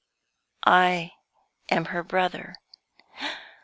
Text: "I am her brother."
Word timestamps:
"I 0.65 1.11
am 1.69 1.85
her 1.85 2.01
brother." 2.01 2.55